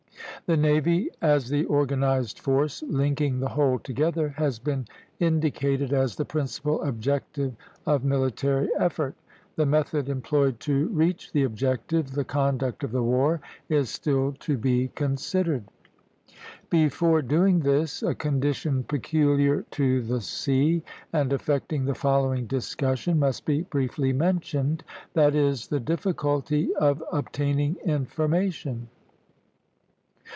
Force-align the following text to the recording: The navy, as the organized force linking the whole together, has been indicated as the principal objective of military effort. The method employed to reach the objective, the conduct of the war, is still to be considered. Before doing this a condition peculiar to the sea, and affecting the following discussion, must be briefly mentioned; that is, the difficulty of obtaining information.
The 0.47 0.57
navy, 0.57 1.09
as 1.21 1.47
the 1.49 1.63
organized 1.65 2.39
force 2.39 2.81
linking 2.83 3.39
the 3.39 3.47
whole 3.49 3.79
together, 3.79 4.29
has 4.37 4.59
been 4.59 4.85
indicated 5.19 5.93
as 5.93 6.15
the 6.17 6.25
principal 6.25 6.81
objective 6.81 7.55
of 7.85 8.03
military 8.03 8.67
effort. 8.77 9.15
The 9.55 9.65
method 9.67 10.09
employed 10.09 10.59
to 10.61 10.87
reach 10.89 11.31
the 11.31 11.43
objective, 11.43 12.11
the 12.13 12.25
conduct 12.25 12.83
of 12.83 12.91
the 12.91 13.03
war, 13.03 13.39
is 13.69 13.89
still 13.89 14.33
to 14.39 14.57
be 14.57 14.89
considered. 14.89 15.63
Before 16.69 17.21
doing 17.21 17.59
this 17.61 18.01
a 18.03 18.13
condition 18.15 18.83
peculiar 18.83 19.61
to 19.71 20.01
the 20.01 20.19
sea, 20.19 20.83
and 21.13 21.31
affecting 21.31 21.85
the 21.85 21.95
following 21.95 22.45
discussion, 22.47 23.19
must 23.19 23.45
be 23.45 23.61
briefly 23.61 24.11
mentioned; 24.11 24.83
that 25.13 25.33
is, 25.33 25.67
the 25.67 25.79
difficulty 25.79 26.75
of 26.75 27.01
obtaining 27.11 27.77
information. 27.85 28.89